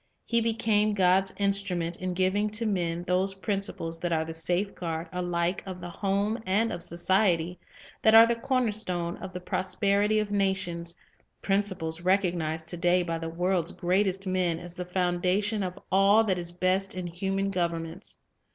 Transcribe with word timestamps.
He 0.25 0.41
became 0.41 0.93
God's 0.93 1.31
instrument 1.37 1.97
in 1.97 2.15
giving 2.15 2.49
to 2.57 2.65
men 2.65 3.03
those 3.03 3.35
principles 3.35 3.99
that 3.99 4.11
are 4.11 4.25
the 4.25 4.33
safeguard 4.33 5.07
alike 5.13 5.61
of 5.67 5.79
the 5.79 5.91
home 5.91 6.39
and 6.47 6.71
of 6.71 6.81
society, 6.81 7.59
that 8.01 8.15
arc 8.15 8.29
the 8.29 8.35
corner 8.35 8.71
stone 8.71 9.15
of 9.17 9.31
the 9.31 9.39
prosperity 9.39 10.17
of 10.17 10.31
nations,— 10.31 10.95
prin 11.43 11.61
ciples 11.61 12.03
recognized 12.03 12.67
to 12.69 12.77
day 12.77 13.03
by 13.03 13.19
the 13.19 13.29
world's 13.29 13.73
greatest 13.73 14.25
men 14.25 14.57
as 14.57 14.73
the 14.73 14.85
foundation 14.85 15.61
of 15.61 15.77
all 15.91 16.23
that 16.23 16.39
is 16.39 16.51
best 16.51 16.95
in 16.95 17.05
human 17.05 17.51
govern 17.51 17.83
ments. 17.83 18.17